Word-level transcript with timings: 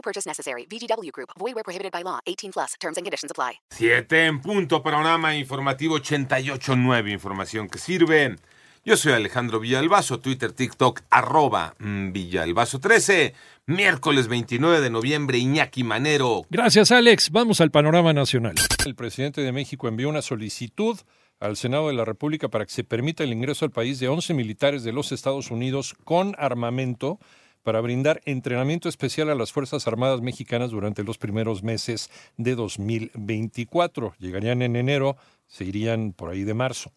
No 0.00 0.02
purchase 0.02 0.26
necessary. 0.26 0.66
VGW 0.66 1.12
Group. 1.12 1.30
Void 1.38 1.54
where 1.54 1.62
prohibited 1.62 1.92
by 1.92 2.02
law. 2.02 2.20
18 2.24 2.52
plus. 2.52 2.74
Terms 2.80 2.96
and 2.96 3.04
conditions 3.04 3.30
apply. 3.30 3.60
Siete 3.70 4.24
en 4.24 4.40
punto. 4.40 4.82
Panorama 4.82 5.36
informativo 5.36 5.98
88.9. 5.98 7.12
Información 7.12 7.68
que 7.68 7.78
sirve. 7.78 8.36
Yo 8.82 8.96
soy 8.96 9.12
Alejandro 9.12 9.60
Villalbazo. 9.60 10.20
Twitter, 10.20 10.52
TikTok, 10.52 11.02
arroba 11.10 11.74
mm, 11.78 12.12
Villalbazo 12.12 12.80
13. 12.80 13.34
Miércoles 13.66 14.28
29 14.28 14.80
de 14.80 14.88
noviembre, 14.88 15.36
Iñaki 15.36 15.84
Manero. 15.84 16.46
Gracias, 16.48 16.90
Alex. 16.92 17.30
Vamos 17.30 17.60
al 17.60 17.70
panorama 17.70 18.14
nacional. 18.14 18.54
El 18.86 18.94
presidente 18.94 19.42
de 19.42 19.52
México 19.52 19.86
envió 19.86 20.08
una 20.08 20.22
solicitud 20.22 20.98
al 21.40 21.58
Senado 21.58 21.88
de 21.88 21.94
la 21.94 22.06
República 22.06 22.48
para 22.48 22.64
que 22.64 22.72
se 22.72 22.84
permita 22.84 23.22
el 23.22 23.34
ingreso 23.34 23.66
al 23.66 23.70
país 23.70 24.00
de 24.00 24.08
11 24.08 24.32
militares 24.32 24.82
de 24.82 24.92
los 24.92 25.12
Estados 25.12 25.50
Unidos 25.50 25.94
con 26.04 26.34
armamento 26.38 27.18
para 27.62 27.80
brindar 27.80 28.20
entrenamiento 28.24 28.88
especial 28.88 29.30
a 29.30 29.34
las 29.34 29.52
Fuerzas 29.52 29.86
Armadas 29.86 30.20
mexicanas 30.20 30.70
durante 30.70 31.04
los 31.04 31.18
primeros 31.18 31.62
meses 31.62 32.10
de 32.36 32.54
2024. 32.54 34.14
Llegarían 34.18 34.62
en 34.62 34.76
enero, 34.76 35.16
se 35.46 35.64
irían 35.64 36.12
por 36.12 36.30
ahí 36.30 36.44
de 36.44 36.54
marzo. 36.54 36.92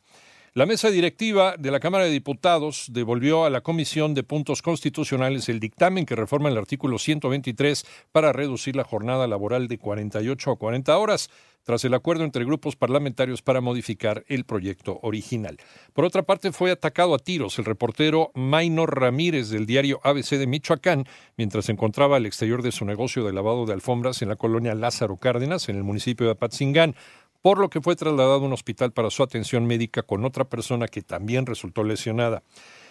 La 0.55 0.67
mesa 0.67 0.91
directiva 0.91 1.55
de 1.57 1.71
la 1.71 1.79
Cámara 1.79 2.03
de 2.03 2.11
Diputados 2.11 2.85
devolvió 2.91 3.43
a 3.43 3.49
la 3.49 3.61
Comisión 3.61 4.13
de 4.13 4.21
Puntos 4.21 4.61
Constitucionales 4.61 5.49
el 5.49 5.59
dictamen 5.59 6.05
que 6.05 6.15
reforma 6.15 6.47
el 6.47 6.59
artículo 6.59 6.99
123 6.99 7.83
para 8.11 8.31
reducir 8.31 8.75
la 8.75 8.83
jornada 8.83 9.25
laboral 9.25 9.67
de 9.67 9.79
48 9.79 10.51
a 10.51 10.55
40 10.55 10.95
horas 10.95 11.31
tras 11.63 11.83
el 11.85 11.93
acuerdo 11.93 12.23
entre 12.23 12.45
grupos 12.45 12.75
parlamentarios 12.75 13.41
para 13.41 13.61
modificar 13.61 14.25
el 14.27 14.43
proyecto 14.43 14.99
original. 15.01 15.57
Por 15.93 16.05
otra 16.05 16.23
parte, 16.23 16.51
fue 16.51 16.71
atacado 16.71 17.15
a 17.15 17.19
tiros 17.19 17.57
el 17.57 17.65
reportero 17.65 18.31
Maynor 18.35 18.99
Ramírez 18.99 19.49
del 19.49 19.65
diario 19.65 20.01
ABC 20.03 20.31
de 20.31 20.45
Michoacán 20.45 21.05
mientras 21.35 21.65
se 21.65 21.71
encontraba 21.71 22.17
al 22.17 22.25
exterior 22.25 22.61
de 22.61 22.71
su 22.71 22.85
negocio 22.85 23.25
de 23.25 23.33
lavado 23.33 23.65
de 23.65 23.73
alfombras 23.73 24.21
en 24.21 24.29
la 24.29 24.35
colonia 24.35 24.75
Lázaro 24.75 25.17
Cárdenas, 25.17 25.69
en 25.69 25.77
el 25.77 25.83
municipio 25.83 26.27
de 26.27 26.33
Apatzingán 26.33 26.95
por 27.43 27.59
lo 27.59 27.69
que 27.69 27.81
fue 27.81 27.97
trasladado 27.97 28.35
a 28.35 28.39
un 28.39 28.53
hospital 28.53 28.93
para 28.93 29.11
su 29.11 29.21
atención 29.21 29.65
médica 29.65 30.01
con 30.01 30.23
otra 30.23 30.45
persona 30.45 30.87
que 30.87 31.01
también 31.01 31.45
resultó 31.45 31.83
lesionada. 31.83 32.41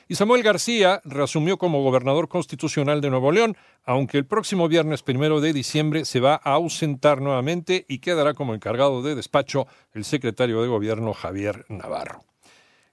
Y 0.09 0.15
Samuel 0.15 0.43
García 0.43 1.01
reasumió 1.05 1.57
como 1.57 1.83
gobernador 1.83 2.29
constitucional 2.29 3.01
de 3.01 3.09
Nuevo 3.09 3.33
León, 3.33 3.57
aunque 3.83 4.19
el 4.19 4.27
próximo 4.27 4.69
viernes 4.69 5.03
primero 5.03 5.41
de 5.41 5.55
diciembre 5.55 6.05
se 6.05 6.21
va 6.21 6.35
a 6.35 6.53
ausentar 6.53 7.23
nuevamente 7.23 7.87
y 7.89 8.01
quedará 8.01 8.35
como 8.35 8.55
encargado 8.55 9.01
de 9.03 9.15
despacho 9.15 9.67
el 9.95 10.05
secretario 10.05 10.61
de 10.61 10.69
gobierno 10.69 11.15
Javier 11.15 11.65
Navarro. 11.71 12.23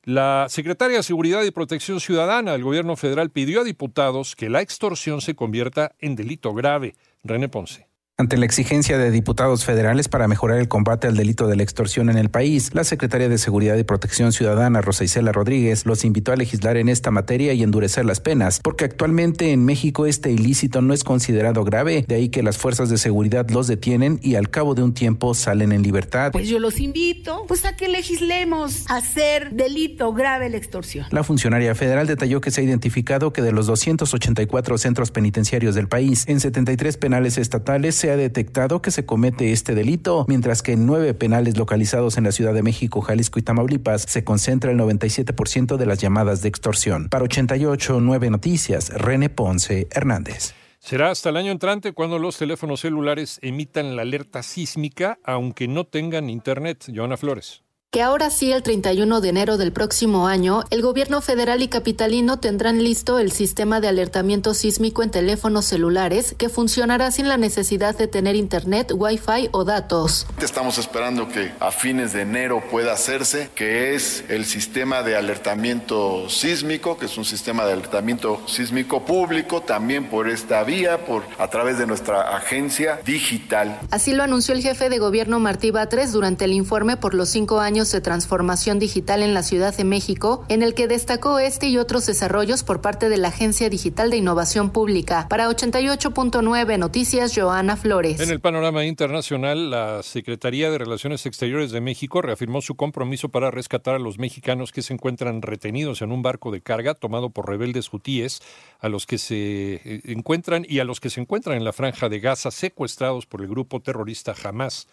La 0.06 0.46
secretaria 0.48 0.98
de 0.98 1.04
Seguridad 1.04 1.44
y 1.44 1.52
Protección 1.52 2.00
Ciudadana 2.00 2.54
del 2.54 2.64
gobierno 2.64 2.96
federal 2.96 3.32
pidió 3.32 3.62
a 3.62 3.66
diputados 3.66 4.38
que 4.38 4.50
la 4.50 4.62
extorsión 4.62 5.20
se 5.20 5.36
convierta 5.36 5.92
en 6.00 6.16
delito 6.16 6.54
grave. 6.54 6.96
René 7.22 7.50
Ponce. 7.50 7.89
Ante 8.20 8.36
la 8.36 8.44
exigencia 8.44 8.98
de 8.98 9.12
diputados 9.12 9.64
federales 9.64 10.10
para 10.10 10.28
mejorar 10.28 10.60
el 10.60 10.68
combate 10.68 11.08
al 11.08 11.16
delito 11.16 11.48
de 11.48 11.56
la 11.56 11.64
extorsión 11.64 12.10
en 12.10 12.18
el 12.18 12.28
país, 12.28 12.72
la 12.74 12.84
secretaria 12.84 13.30
de 13.30 13.38
Seguridad 13.38 13.78
y 13.78 13.86
Protección 13.86 14.34
Ciudadana, 14.34 14.82
Rosa 14.82 15.06
Isela 15.06 15.32
Rodríguez, 15.32 15.86
los 15.86 16.04
invitó 16.04 16.34
a 16.34 16.36
legislar 16.36 16.76
en 16.76 16.90
esta 16.90 17.12
materia 17.12 17.54
y 17.54 17.64
endurecer 17.64 18.04
las 18.04 18.20
penas, 18.20 18.60
porque 18.62 18.84
actualmente 18.84 19.54
en 19.54 19.64
México 19.64 20.06
este 20.06 20.34
ilícito 20.34 20.82
no 20.82 20.94
es 20.94 21.06
considerado 21.06 21.64
grave, 21.64 22.04
de 22.10 22.16
ahí 22.16 22.28
que 22.28 22.44
las 22.44 22.58
fuerzas 22.58 22.90
de 22.90 22.98
seguridad 22.98 23.50
los 23.52 23.68
detienen 23.68 24.20
y 24.22 24.36
al 24.36 24.50
cabo 24.50 24.76
de 24.76 24.84
un 24.84 24.94
tiempo 24.94 25.34
salen 25.34 25.72
en 25.72 25.82
libertad. 25.82 26.34
Pues 26.34 26.50
yo 26.50 26.60
los 26.60 26.82
invito 26.82 27.46
pues 27.48 27.64
a 27.64 27.78
que 27.78 27.88
legislemos 27.88 28.84
a 28.90 28.98
hacer 28.98 29.52
delito 29.52 30.12
grave 30.12 30.50
la 30.50 30.58
extorsión. 30.58 31.06
La 31.12 31.24
funcionaria 31.24 31.74
federal 31.74 32.06
detalló 32.06 32.42
que 32.42 32.52
se 32.52 32.60
ha 32.60 32.64
identificado 32.66 33.32
que 33.32 33.42
de 33.42 33.54
los 33.54 33.66
284 33.68 34.78
centros 34.78 35.10
penitenciarios 35.10 35.74
del 35.74 35.88
país, 35.88 36.26
en 36.28 36.42
73 36.42 36.98
penales 36.98 37.38
estatales 37.38 37.96
se 37.96 38.09
ha 38.10 38.18
detectado 38.18 38.82
que 38.82 38.92
se 38.92 39.06
comete 39.06 39.52
este 39.52 39.76
delito, 39.76 40.26
mientras 40.28 40.62
que 40.62 40.74
en 40.74 40.86
nueve 40.86 41.14
penales 41.14 41.58
localizados 41.58 42.18
en 42.18 42.24
la 42.24 42.32
Ciudad 42.32 42.54
de 42.54 42.64
México, 42.64 43.02
Jalisco 43.02 43.40
y 43.40 43.42
Tamaulipas 43.42 44.04
se 44.08 44.24
concentra 44.24 44.72
el 44.72 44.78
97% 44.78 45.78
de 45.78 45.86
las 45.86 46.00
llamadas 46.00 46.42
de 46.42 46.50
extorsión. 46.50 47.10
Para 47.10 47.26
88 47.26 48.00
9 48.02 48.30
Noticias, 48.30 48.90
René 48.90 49.30
Ponce 49.30 49.88
Hernández. 49.92 50.54
Será 50.80 51.12
hasta 51.12 51.30
el 51.30 51.38
año 51.38 51.52
entrante 51.52 51.92
cuando 51.92 52.20
los 52.20 52.38
teléfonos 52.38 52.80
celulares 52.82 53.40
emitan 53.42 53.96
la 53.96 54.04
alerta 54.04 54.44
sísmica, 54.44 55.20
aunque 55.24 55.68
no 55.68 55.86
tengan 55.86 56.30
internet. 56.30 56.86
Joana 56.94 57.18
Flores 57.18 57.64
que 57.92 58.04
ahora 58.04 58.30
sí, 58.30 58.52
el 58.52 58.62
31 58.62 59.20
de 59.20 59.30
enero 59.30 59.58
del 59.58 59.72
próximo 59.72 60.28
año, 60.28 60.64
el 60.70 60.84
gobierno 60.84 61.22
federal 61.22 61.64
y 61.64 61.70
capitalino 61.70 62.38
tendrán 62.38 62.84
listo 62.84 63.18
el 63.18 63.32
sistema 63.32 63.82
de 63.82 63.88
alertamiento 63.88 64.54
sísmico 64.54 65.02
en 65.02 65.10
teléfonos 65.10 65.66
celulares 65.66 66.36
que 66.38 66.50
funcionará 66.50 67.10
sin 67.10 67.28
la 67.28 67.38
necesidad 67.38 67.98
de 67.98 68.08
tener 68.08 68.36
internet, 68.36 68.92
wifi 68.94 69.50
o 69.54 69.64
datos. 69.64 70.28
Estamos 70.40 70.78
esperando 70.78 71.30
que 71.30 71.52
a 71.60 71.72
fines 71.72 72.14
de 72.14 72.22
enero 72.22 72.62
pueda 72.70 72.94
hacerse, 72.94 73.50
que 73.56 73.96
es 73.96 74.24
el 74.30 74.46
sistema 74.46 75.02
de 75.02 75.16
alertamiento 75.16 76.30
sísmico, 76.30 76.96
que 76.96 77.08
es 77.08 77.18
un 77.18 77.26
sistema 77.26 77.66
de 77.66 77.74
alertamiento 77.74 78.40
sísmico 78.46 79.04
público, 79.04 79.62
también 79.62 80.12
por 80.12 80.30
esta 80.30 80.64
vía, 80.64 81.08
por 81.08 81.24
a 81.40 81.48
través 81.48 81.80
de 81.80 81.88
nuestra 81.88 82.38
agencia 82.38 83.00
digital. 83.04 83.80
Así 83.90 84.14
lo 84.14 84.22
anunció 84.22 84.54
el 84.54 84.62
jefe 84.62 84.90
de 84.90 85.00
gobierno 85.00 85.40
Martí 85.40 85.72
Batres 85.72 86.12
durante 86.12 86.46
el 86.46 86.54
informe 86.54 86.96
por 86.96 87.16
los 87.16 87.30
cinco 87.30 87.60
años 87.60 87.79
de 87.80 88.02
transformación 88.02 88.78
digital 88.78 89.24
en 89.24 89.34
la 89.34 89.42
Ciudad 89.42 89.76
de 89.76 89.86
México, 89.86 90.44
en 90.50 90.62
el 90.62 90.74
que 90.74 90.88
destacó 90.88 91.40
este 91.40 91.70
y 91.70 91.78
otros 91.78 92.06
desarrollos 92.06 92.64
por 92.64 92.82
parte 92.82 93.08
de 93.08 93.18
la 93.18 93.30
Agencia 93.30 93.70
Digital 93.70 94.12
de 94.12 94.18
Innovación 94.18 94.72
Pública. 94.72 95.28
Para 95.30 95.48
88.9 95.48 96.78
Noticias, 96.78 97.32
Joana 97.34 97.78
Flores. 97.78 98.20
En 98.20 98.30
el 98.30 98.42
panorama 98.42 98.86
internacional, 98.86 99.70
la 99.70 100.04
Secretaría 100.04 100.70
de 100.70 100.78
Relaciones 100.78 101.26
Exteriores 101.26 101.72
de 101.72 101.80
México 101.80 102.22
reafirmó 102.22 102.62
su 102.62 102.76
compromiso 102.76 103.30
para 103.30 103.50
rescatar 103.50 103.96
a 103.96 104.00
los 104.00 104.20
mexicanos 104.20 104.74
que 104.74 104.82
se 104.82 104.94
encuentran 104.94 105.42
retenidos 105.42 106.02
en 106.02 106.12
un 106.12 106.22
barco 106.22 106.52
de 106.52 106.62
carga 106.62 106.96
tomado 106.96 107.30
por 107.30 107.48
rebeldes 107.48 107.94
hutíes, 107.94 108.42
a 108.80 108.90
los 108.90 109.06
que 109.06 109.18
se 109.18 109.76
eh, 109.76 110.02
encuentran 110.06 110.66
y 110.68 110.80
a 110.80 110.84
los 110.84 111.00
que 111.00 111.10
se 111.10 111.22
encuentran 111.22 111.56
en 111.56 111.64
la 111.64 111.72
franja 111.72 112.10
de 112.10 112.20
Gaza 112.20 112.52
secuestrados 112.52 113.26
por 113.26 113.42
el 113.42 113.48
grupo 113.48 113.80
terrorista 113.80 114.36
Hamas. 114.44 114.88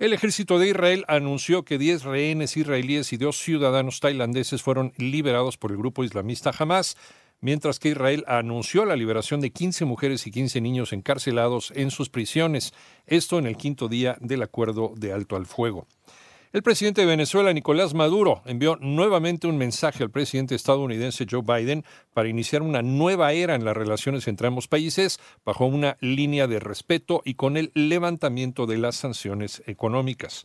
El 0.00 0.14
ejército 0.14 0.58
de 0.58 0.70
Israel 0.70 1.04
anunció 1.08 1.66
que 1.66 1.76
10 1.76 2.04
rehenes 2.04 2.56
israelíes 2.56 3.12
y 3.12 3.18
dos 3.18 3.36
ciudadanos 3.36 4.00
tailandeses 4.00 4.62
fueron 4.62 4.94
liberados 4.96 5.58
por 5.58 5.72
el 5.72 5.76
grupo 5.76 6.04
islamista 6.04 6.52
Hamas, 6.58 6.96
mientras 7.42 7.78
que 7.78 7.90
Israel 7.90 8.24
anunció 8.26 8.86
la 8.86 8.96
liberación 8.96 9.42
de 9.42 9.50
15 9.50 9.84
mujeres 9.84 10.26
y 10.26 10.30
15 10.30 10.62
niños 10.62 10.94
encarcelados 10.94 11.70
en 11.76 11.90
sus 11.90 12.08
prisiones, 12.08 12.72
esto 13.04 13.38
en 13.38 13.46
el 13.46 13.58
quinto 13.58 13.88
día 13.88 14.16
del 14.22 14.42
acuerdo 14.42 14.94
de 14.96 15.12
alto 15.12 15.36
al 15.36 15.44
fuego. 15.44 15.86
El 16.52 16.64
presidente 16.64 17.02
de 17.02 17.06
Venezuela, 17.06 17.52
Nicolás 17.52 17.94
Maduro, 17.94 18.42
envió 18.44 18.74
nuevamente 18.80 19.46
un 19.46 19.56
mensaje 19.56 20.02
al 20.02 20.10
presidente 20.10 20.56
estadounidense 20.56 21.24
Joe 21.30 21.42
Biden 21.42 21.84
para 22.12 22.28
iniciar 22.28 22.62
una 22.62 22.82
nueva 22.82 23.32
era 23.32 23.54
en 23.54 23.64
las 23.64 23.76
relaciones 23.76 24.26
entre 24.26 24.48
ambos 24.48 24.66
países 24.66 25.20
bajo 25.44 25.66
una 25.66 25.96
línea 26.00 26.48
de 26.48 26.58
respeto 26.58 27.22
y 27.24 27.34
con 27.34 27.56
el 27.56 27.70
levantamiento 27.74 28.66
de 28.66 28.78
las 28.78 28.96
sanciones 28.96 29.62
económicas. 29.66 30.44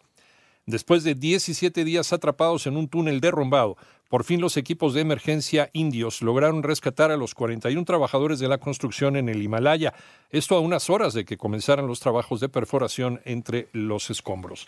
Después 0.68 1.04
de 1.04 1.16
17 1.16 1.84
días 1.84 2.14
atrapados 2.14 2.68
en 2.68 2.78
un 2.78 2.88
túnel 2.88 3.20
derrumbado, 3.20 3.76
por 4.08 4.24
fin 4.26 4.42
los 4.42 4.58
equipos 4.58 4.94
de 4.94 5.02
emergencia 5.02 5.72
indios 5.74 6.22
lograron 6.22 6.62
rescatar 6.62 7.10
a 7.10 7.18
los 7.18 7.34
41 7.34 7.84
trabajadores 7.84 8.38
de 8.38 8.48
la 8.48 8.60
construcción 8.60 9.16
en 9.16 9.28
el 9.28 9.42
Himalaya, 9.42 9.96
esto 10.30 10.56
a 10.56 10.60
unas 10.60 10.92
horas 10.92 11.16
de 11.16 11.26
que 11.26 11.38
comenzaran 11.38 11.88
los 11.88 12.00
trabajos 12.00 12.42
de 12.42 12.50
perforación 12.50 13.22
entre 13.26 13.70
los 13.74 14.12
escombros. 14.12 14.68